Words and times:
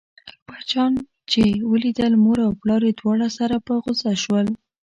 اکبر 0.31 0.59
جان 0.71 0.93
چې 1.31 1.41
ولیدل 1.71 2.13
مور 2.23 2.37
او 2.47 2.51
پلار 2.61 2.81
یې 2.87 2.93
دواړه 2.99 3.27
سره 3.37 3.55
په 3.65 3.73
غوسه 3.83 4.11
شول. 4.23 4.47